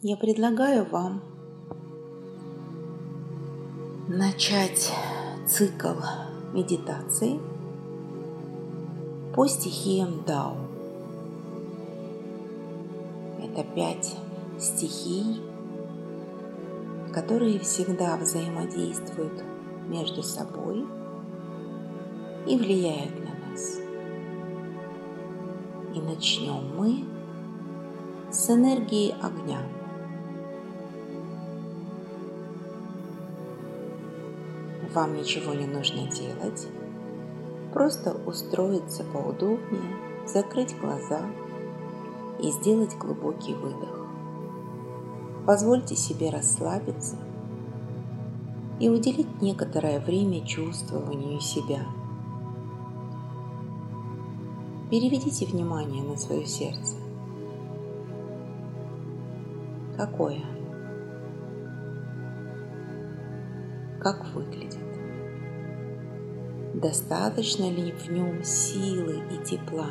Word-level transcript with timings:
я 0.00 0.16
предлагаю 0.16 0.84
вам 0.84 1.20
начать 4.06 4.92
цикл 5.44 5.94
медитации 6.52 7.40
по 9.34 9.48
стихиям 9.48 10.22
Дао. 10.24 10.54
Это 13.42 13.64
пять 13.74 14.14
стихий, 14.60 15.42
которые 17.12 17.58
всегда 17.58 18.16
взаимодействуют 18.18 19.42
между 19.88 20.22
собой 20.22 20.86
и 22.46 22.56
влияют 22.56 23.14
на 23.18 23.50
нас. 23.50 23.78
И 25.92 26.00
начнем 26.00 26.76
мы 26.76 27.04
с 28.30 28.48
энергии 28.48 29.12
огня. 29.20 29.58
Вам 34.98 35.14
ничего 35.14 35.54
не 35.54 35.64
нужно 35.64 36.10
делать, 36.10 36.66
просто 37.72 38.20
устроиться 38.26 39.04
поудобнее, 39.04 39.96
закрыть 40.26 40.76
глаза 40.80 41.20
и 42.40 42.50
сделать 42.50 42.96
глубокий 42.98 43.54
выдох. 43.54 44.08
Позвольте 45.46 45.94
себе 45.94 46.30
расслабиться 46.30 47.14
и 48.80 48.88
уделить 48.88 49.40
некоторое 49.40 50.00
время 50.00 50.44
чувствованию 50.44 51.38
себя. 51.38 51.86
Переведите 54.90 55.46
внимание 55.46 56.02
на 56.02 56.16
свое 56.16 56.44
сердце. 56.44 56.96
Какое 59.96 60.42
Как 64.00 64.24
выглядит? 64.34 64.77
Достаточно 66.80 67.68
ли 67.68 67.90
в 67.90 68.08
нем 68.08 68.44
силы 68.44 69.20
и 69.32 69.44
тепла? 69.44 69.88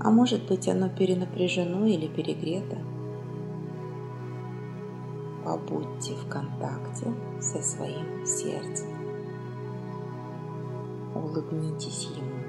А 0.00 0.10
может 0.10 0.48
быть 0.48 0.66
оно 0.66 0.88
перенапряжено 0.88 1.86
или 1.86 2.08
перегрето? 2.08 2.78
Побудьте 5.44 6.14
в 6.14 6.28
контакте 6.28 7.06
со 7.40 7.62
своим 7.62 8.26
сердцем. 8.26 8.88
Улыбнитесь 11.14 12.08
ему. 12.16 12.40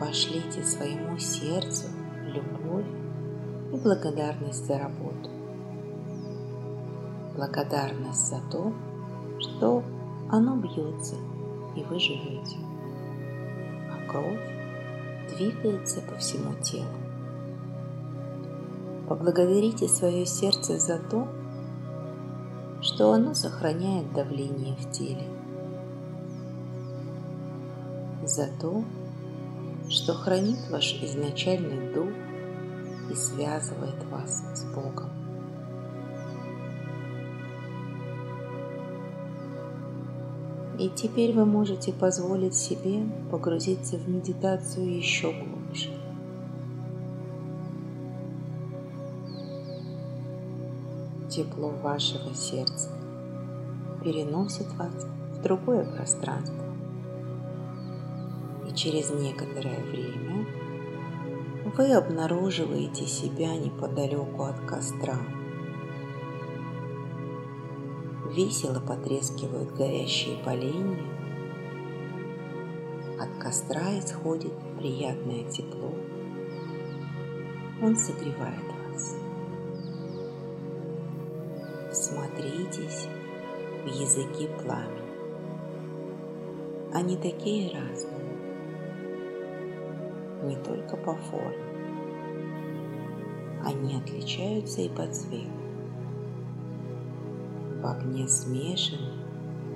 Пошлите 0.00 0.64
своему 0.64 1.16
сердцу 1.16 1.86
любовь 2.26 2.86
и 3.72 3.76
благодарность 3.76 4.66
за 4.66 4.80
работу. 4.80 5.37
Благодарность 7.38 8.28
за 8.28 8.40
то, 8.50 8.74
что 9.38 9.82
оно 10.28 10.56
бьется 10.56 11.14
и 11.74 11.82
вы 11.84 11.98
живете 11.98 12.58
кровь 14.08 14.40
двигается 15.36 16.00
по 16.00 16.16
всему 16.16 16.54
телу. 16.62 16.86
Поблагодарите 19.08 19.88
свое 19.88 20.26
сердце 20.26 20.78
за 20.78 20.98
то, 20.98 21.28
что 22.80 23.12
оно 23.12 23.34
сохраняет 23.34 24.12
давление 24.12 24.74
в 24.76 24.90
теле, 24.90 25.24
за 28.24 28.48
то, 28.60 28.84
что 29.88 30.14
хранит 30.14 30.58
ваш 30.70 30.92
изначальный 31.02 31.94
дух 31.94 32.10
и 33.10 33.14
связывает 33.14 34.04
вас 34.10 34.44
с 34.54 34.64
Богом. 34.74 35.17
И 40.78 40.88
теперь 40.90 41.32
вы 41.32 41.44
можете 41.44 41.92
позволить 41.92 42.54
себе 42.54 43.02
погрузиться 43.32 43.96
в 43.96 44.08
медитацию 44.08 44.96
еще 44.96 45.32
глубже. 45.32 45.90
Тепло 51.28 51.70
вашего 51.82 52.32
сердца 52.32 52.90
переносит 54.04 54.72
вас 54.74 55.04
в 55.36 55.42
другое 55.42 55.84
пространство. 55.84 56.64
И 58.70 58.74
через 58.74 59.10
некоторое 59.10 59.82
время 59.84 60.46
вы 61.76 61.92
обнаруживаете 61.92 63.04
себя 63.04 63.56
неподалеку 63.56 64.44
от 64.44 64.60
костра– 64.60 65.18
Весело 68.28 68.78
потрескивают 68.78 69.74
горящие 69.74 70.36
поленья. 70.44 71.02
От 73.18 73.42
костра 73.42 73.98
исходит 73.98 74.52
приятное 74.78 75.44
тепло. 75.44 75.94
Он 77.82 77.96
согревает 77.96 78.64
вас. 78.92 79.16
Смотритесь 81.90 83.08
в 83.84 83.86
языки 83.86 84.46
пламени. 84.62 85.08
Они 86.92 87.16
такие 87.16 87.72
разные, 87.74 88.36
не 90.42 90.56
только 90.56 90.98
по 90.98 91.14
форме. 91.14 91.64
Они 93.64 93.96
отличаются 93.96 94.82
и 94.82 94.90
по 94.90 95.06
цвету 95.06 95.67
огне 97.90 98.28
смешаны 98.28 99.12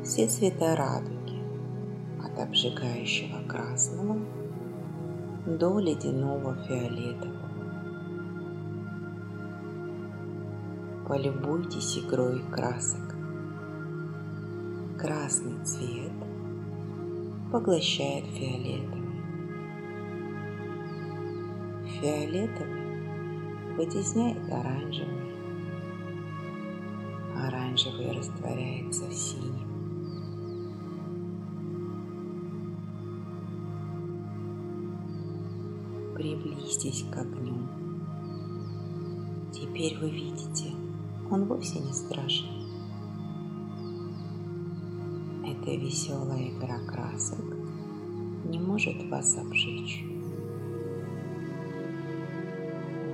все 0.05 0.27
цвета 0.27 0.77
радуги, 0.77 1.41
от 2.23 2.39
обжигающего 2.39 3.47
красного 3.47 4.19
до 5.47 5.79
ледяного 5.79 6.57
фиолетового. 6.65 7.43
Полюбуйтесь 11.09 11.99
игрой 11.99 12.43
красок. 12.51 13.17
Красный 14.99 15.65
цвет 15.65 16.13
поглощает 17.51 18.25
фиолетовый. 18.27 19.03
Фиолетовый 22.01 23.77
вытесняет 23.77 24.51
оранжевый 24.51 25.22
оранжевый 27.47 28.13
растворяется 28.13 29.07
в 29.07 29.13
синем. 29.13 29.73
Приблизьтесь 36.15 37.05
к 37.11 37.17
огню. 37.17 37.67
Теперь 39.53 39.99
вы 39.99 40.11
видите, 40.11 40.73
он 41.31 41.47
вовсе 41.47 41.81
не 41.81 41.93
страшен. 41.93 42.47
Эта 45.45 45.71
веселая 45.73 46.51
игра 46.51 46.79
красок 46.87 47.45
не 48.45 48.59
может 48.59 49.03
вас 49.11 49.37
обжечь. 49.39 50.05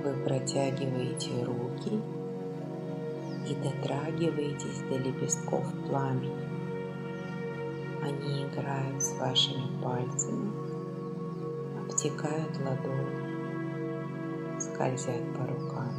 Вы 0.03 0.13
протягиваете 0.23 1.43
руки 1.43 2.18
и 3.49 3.55
дотрагиваетесь 3.55 4.81
до 4.89 4.97
лепестков 4.97 5.65
пламени. 5.87 6.47
Они 8.03 8.43
играют 8.43 9.01
с 9.01 9.17
вашими 9.19 9.63
пальцами, 9.83 10.51
обтекают 11.81 12.59
ладони, 12.59 14.59
скользят 14.59 15.23
по 15.35 15.47
рукам. 15.47 15.93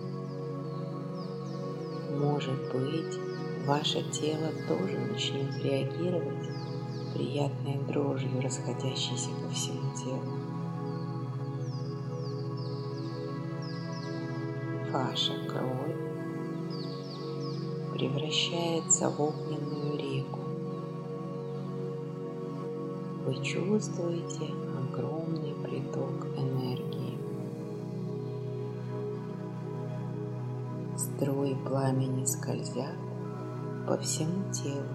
Может 2.19 2.73
быть, 2.73 3.19
ваше 3.67 4.03
тело 4.11 4.53
тоже 4.69 4.99
начнет 4.99 5.53
реагировать 5.63 6.49
приятной 7.15 7.79
дрожью, 7.89 8.41
расходящейся 8.41 9.31
по 9.43 9.49
всему 9.53 9.93
телу. 9.97 10.39
Ваша 14.93 15.33
кровь 15.49 16.10
превращается 18.01 19.11
в 19.11 19.21
огненную 19.21 19.99
реку. 19.99 20.39
Вы 23.27 23.35
чувствуете 23.45 24.47
огромный 24.75 25.55
приток 25.63 26.27
энергии. 26.35 27.19
Струи 30.97 31.55
пламени 31.67 32.25
скользят 32.25 32.97
по 33.87 33.99
всему 33.99 34.51
телу, 34.51 34.89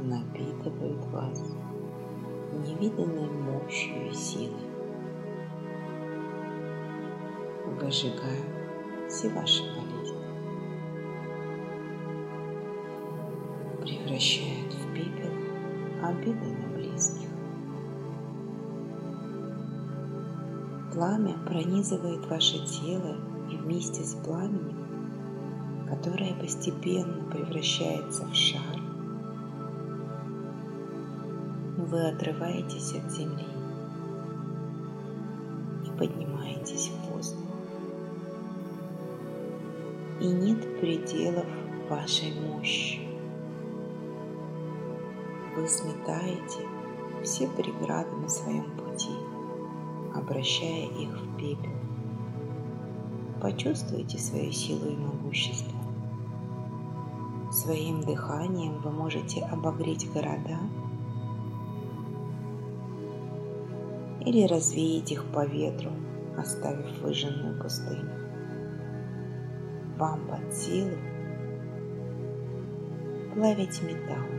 напитывают 0.00 1.04
вас 1.06 1.42
невиданной 2.52 3.30
мощью 3.30 4.10
и 4.10 4.14
силой. 4.14 4.68
выжигают 7.80 8.44
все 9.08 9.28
ваши 9.30 9.62
болезни, 9.62 9.97
обиды 16.08 16.46
на 16.46 16.74
близких. 16.74 17.28
Пламя 20.92 21.34
пронизывает 21.46 22.26
ваше 22.26 22.64
тело 22.66 23.16
и 23.50 23.56
вместе 23.56 24.02
с 24.02 24.14
пламенем, 24.14 24.76
которое 25.88 26.34
постепенно 26.34 27.24
превращается 27.30 28.24
в 28.26 28.34
шар, 28.34 28.78
вы 31.88 32.08
отрываетесь 32.08 32.94
от 32.94 33.10
земли 33.10 33.46
и 35.86 35.98
поднимаетесь 35.98 36.90
в 36.90 37.12
воздух. 37.12 37.38
И 40.20 40.26
нет 40.26 40.80
пределов 40.80 41.46
вашей 41.88 42.32
мощи. 42.40 43.07
Вы 45.58 45.66
сметаете 45.66 46.68
все 47.24 47.48
преграды 47.48 48.14
на 48.14 48.28
своем 48.28 48.70
пути, 48.76 49.10
обращая 50.14 50.86
их 50.86 51.20
в 51.20 51.36
пепел. 51.36 51.72
Почувствуйте 53.40 54.18
свою 54.18 54.52
силу 54.52 54.88
и 54.88 54.96
могущество. 54.96 55.76
Своим 57.50 58.02
дыханием 58.02 58.80
вы 58.82 58.92
можете 58.92 59.44
обогреть 59.46 60.08
города 60.12 60.60
или 64.20 64.46
развеять 64.46 65.10
их 65.10 65.24
по 65.32 65.44
ветру, 65.44 65.90
оставив 66.36 67.00
выжженную 67.00 67.60
пустыню. 67.60 68.12
Вам 69.98 70.20
под 70.28 70.54
силу 70.54 70.96
плавить 73.34 73.82
металл 73.82 74.37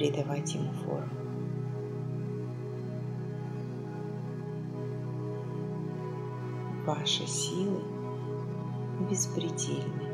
придавать 0.00 0.54
ему 0.54 0.72
форму. 0.72 1.10
Ваши 6.86 7.26
силы 7.26 7.82
беспредельны. 9.10 10.08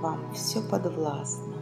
Вам 0.00 0.32
все 0.32 0.62
подвластно. 0.62 1.52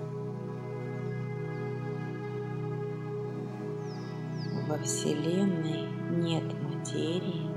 Во 4.69 4.79
Вселенной 4.79 5.89
нет 6.23 6.45
материи, 6.63 7.51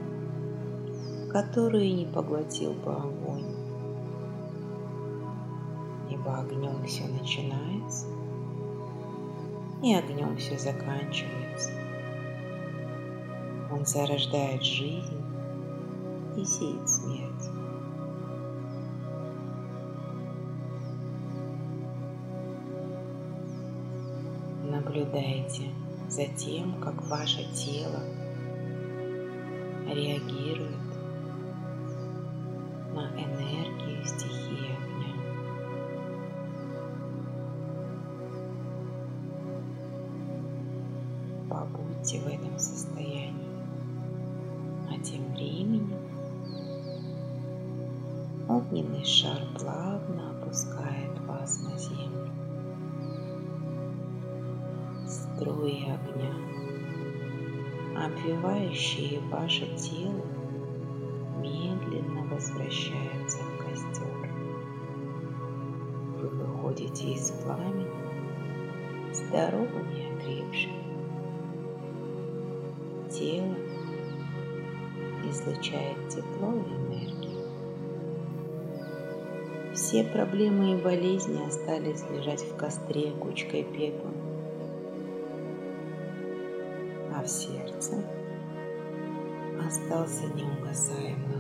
которую 1.32 1.94
не 1.94 2.08
поглотил 2.08 2.74
бы 2.74 2.96
огонь. 2.96 3.46
Ибо 6.10 6.40
огнем 6.40 6.84
все 6.86 7.08
начинается, 7.08 8.08
и 9.86 9.94
огнем 9.94 10.36
все 10.38 10.58
заканчивается. 10.58 11.70
Он 13.72 13.86
зарождает 13.86 14.64
жизнь 14.64 15.22
и 16.36 16.44
сеет 16.44 16.90
смерть. 16.90 17.50
Наблюдайте 24.64 25.70
за 26.10 26.26
тем, 26.36 26.82
как 26.82 27.06
ваше 27.06 27.44
тело 27.54 28.02
реагирует 29.86 30.72
на 32.92 33.08
энергию 33.20 34.04
стихии 34.04 34.75
Побудьте 41.72 42.20
в 42.20 42.28
этом 42.28 42.60
состоянии, 42.60 43.34
а 44.90 45.00
тем 45.02 45.34
временем 45.34 45.94
огненный 48.48 49.04
шар 49.04 49.42
плавно 49.58 50.32
опускает 50.32 51.20
вас 51.28 51.64
на 51.64 51.78
землю 51.78 52.36
струи 55.08 55.84
огня, 55.84 56.34
обвивающие 58.06 59.20
ваше 59.30 59.66
тело, 59.76 60.26
медленно 61.42 62.24
возвращаются 62.34 63.40
в 63.40 63.58
костер. 63.64 64.30
Вы 66.22 66.30
выходите 66.30 67.14
из 67.14 67.32
пламени 67.32 67.88
здоровым 69.14 69.90
и 69.92 70.16
окрепшим. 70.16 70.95
Тело 73.18 73.56
излучает 75.30 76.10
тепло 76.10 76.54
и 76.54 76.96
энергию. 76.96 77.48
Все 79.74 80.04
проблемы 80.04 80.74
и 80.74 80.82
болезни 80.82 81.46
остались 81.48 82.04
лежать 82.10 82.44
в 82.44 82.56
костре 82.56 83.12
кучкой 83.12 83.64
пепла 83.64 84.12
а 87.16 87.24
в 87.24 87.30
сердце 87.30 88.04
остался 89.66 90.26
неугасаемый 90.36 91.35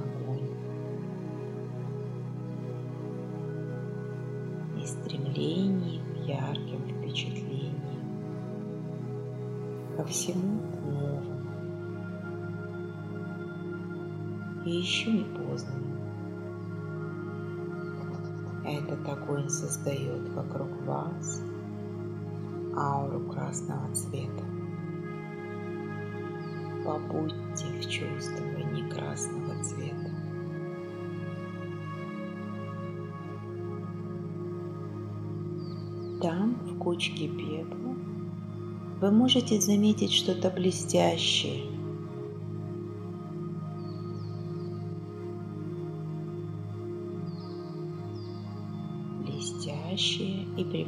поздно. 15.37 15.73
Этот 18.65 19.07
огонь 19.07 19.49
создает 19.49 20.29
вокруг 20.29 20.69
вас 20.85 21.41
ауру 22.75 23.19
красного 23.29 23.93
цвета 23.93 24.43
побудьте 26.85 27.65
в 27.81 27.89
чувствовании 27.89 28.87
красного 28.89 29.63
цвета. 29.63 30.11
Там, 36.21 36.55
в 36.65 36.77
кучке 36.77 37.27
пепла, 37.27 37.95
вы 39.01 39.11
можете 39.11 39.59
заметить 39.59 40.11
что-то 40.11 40.49
блестящее. 40.49 41.74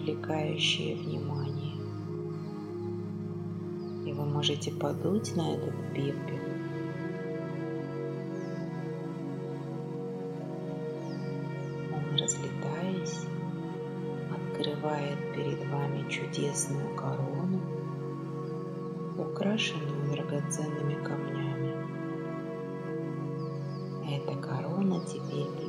И 0.07 0.11
привлекающее 0.11 0.95
внимание 0.95 1.75
вы 4.05 4.25
можете 4.25 4.71
подуть 4.71 5.35
на 5.35 5.53
этот 5.53 5.73
пепел. 5.93 6.39
Он, 11.93 12.15
разлетаясь, 12.15 13.25
открывает 14.31 15.17
перед 15.35 15.59
вами 15.69 16.09
чудесную 16.09 16.95
корону, 16.95 17.59
украшенную 19.17 20.09
драгоценными 20.13 21.03
камнями. 21.03 21.75
Эта 24.09 24.35
корона 24.37 25.01
теперь 25.05 25.66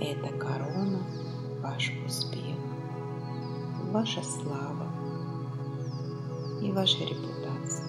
Эта 0.00 0.28
корона– 0.38 1.02
ваш 1.62 1.92
успех 2.06 2.56
ваша 3.92 4.22
слава 4.22 4.86
и 6.60 6.70
ваша 6.70 7.04
репутация. 7.04 7.86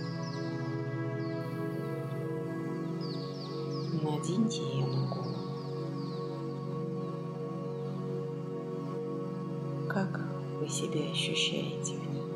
Наденьте 4.02 4.62
ее 4.64 4.86
на 4.88 5.08
голову. 5.08 5.36
Как 9.90 10.22
вы 10.60 10.70
себя 10.70 11.12
ощущаете 11.12 11.96
в 11.96 12.14
ней? 12.14 12.29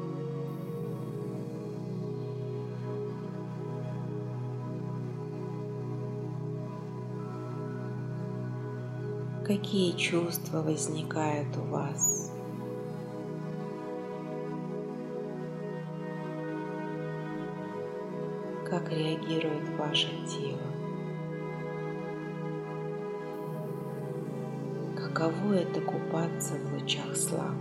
Какие 9.46 9.92
чувства 9.98 10.62
возникают 10.62 11.58
у 11.58 11.70
вас? 11.70 12.34
как 18.74 18.92
реагирует 18.92 19.70
ваше 19.78 20.10
тело. 20.26 20.58
Каково 24.96 25.54
это 25.54 25.80
купаться 25.80 26.56
в 26.56 26.74
лучах 26.74 27.16
славы? 27.16 27.54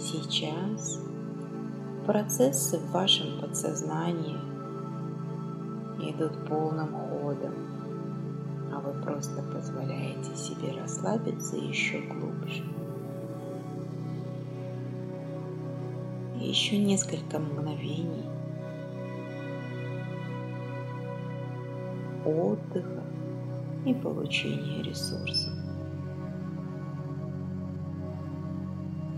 Сейчас 0.00 1.00
процессы 2.06 2.78
в 2.78 2.90
вашем 2.90 3.40
подсознании 3.40 4.57
идут 5.98 6.46
полным 6.46 6.92
ходом, 6.92 7.54
а 8.72 8.80
вы 8.80 9.00
просто 9.02 9.42
позволяете 9.42 10.34
себе 10.36 10.72
расслабиться 10.80 11.56
еще 11.56 12.00
глубже. 12.00 12.64
еще 16.40 16.78
несколько 16.78 17.38
мгновений 17.38 18.24
отдыха 22.24 23.02
и 23.84 23.94
получения 23.94 24.82
ресурсов. 24.82 25.52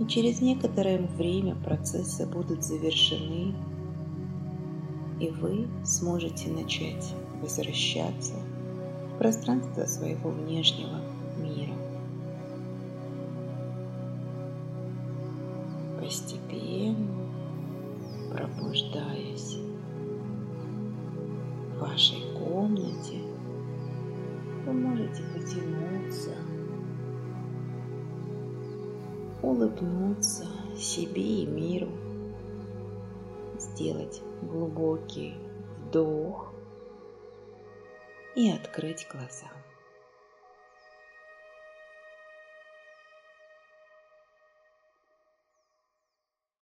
И 0.01 0.07
через 0.07 0.41
некоторое 0.41 0.99
время 0.99 1.55
процессы 1.57 2.27
будут 2.27 2.65
завершены, 2.65 3.55
и 5.21 5.29
вы 5.31 5.69
сможете 5.85 6.51
начать 6.51 7.15
возвращаться 7.43 8.33
в 9.15 9.19
пространство 9.19 9.85
своего 9.85 10.31
внешнего 10.31 11.01
мира. 11.39 11.75
Постепенно 16.01 17.07
пробуждаясь 18.33 19.59
в 21.75 21.81
вашей 21.81 22.23
комнате, 22.39 23.19
вы 24.65 24.73
можете 24.73 25.23
потянуться, 25.35 26.31
улыбнуться 29.43 30.47
себе 30.77 31.43
и 31.43 31.47
миру, 31.47 31.89
сделать 33.81 34.21
глубокий 34.43 35.35
вдох 35.79 36.53
и 38.35 38.51
открыть 38.51 39.07
глаза. 39.11 39.51